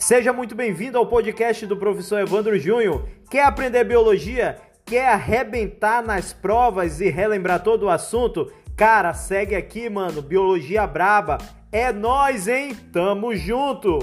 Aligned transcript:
Seja 0.00 0.32
muito 0.32 0.54
bem-vindo 0.54 0.96
ao 0.96 1.04
podcast 1.04 1.66
do 1.66 1.76
professor 1.76 2.20
Evandro 2.20 2.58
Júnior. 2.58 3.06
Quer 3.30 3.44
aprender 3.44 3.84
biologia? 3.84 4.56
Quer 4.86 5.08
arrebentar 5.08 6.02
nas 6.02 6.32
provas 6.32 7.02
e 7.02 7.10
relembrar 7.10 7.62
todo 7.62 7.82
o 7.82 7.90
assunto? 7.90 8.50
Cara, 8.74 9.12
segue 9.12 9.54
aqui, 9.54 9.90
mano. 9.90 10.22
Biologia 10.22 10.86
braba. 10.86 11.36
É 11.70 11.92
nós, 11.92 12.48
hein? 12.48 12.74
Tamo 12.90 13.36
junto. 13.36 13.98